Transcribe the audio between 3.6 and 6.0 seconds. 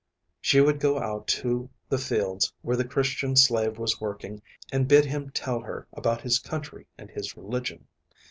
was working and bid him tell her